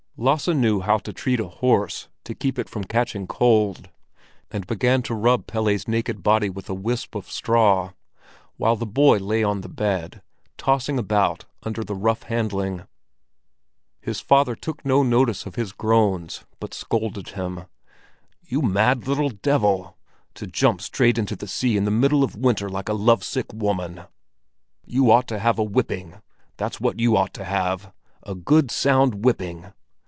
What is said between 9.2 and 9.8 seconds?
on the